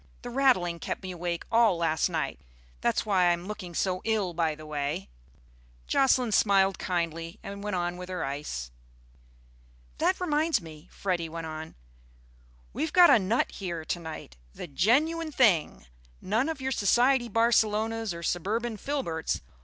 The 0.23 0.31
rattling 0.31 0.79
kept 0.79 1.03
me 1.03 1.11
awake 1.11 1.43
all 1.51 1.77
last 1.77 2.09
night. 2.09 2.39
That's 2.81 3.05
why 3.05 3.25
I'm 3.25 3.45
looking 3.45 3.75
so 3.75 4.01
ill, 4.03 4.33
by 4.33 4.55
the 4.55 4.65
way." 4.65 5.11
Jocelyn 5.85 6.31
smiled 6.31 6.79
kindly 6.79 7.39
and 7.43 7.63
went 7.63 7.75
on 7.75 7.97
with 7.97 8.09
her 8.09 8.25
ice. 8.25 8.71
"That 9.99 10.19
reminds 10.19 10.59
me," 10.59 10.89
Freddy 10.91 11.29
went 11.29 11.45
on, 11.45 11.75
"we've 12.73 12.91
got 12.93 13.11
a 13.11 13.19
nut 13.19 13.51
here 13.51 13.85
to 13.85 13.99
night. 13.99 14.37
The 14.55 14.65
genuine 14.65 15.31
thing. 15.31 15.85
None 16.19 16.49
of 16.49 16.59
your 16.59 16.71
society 16.71 17.29
Barcelonas 17.29 18.11
or 18.11 18.23
suburban 18.23 18.77
Filberts. 18.77 19.41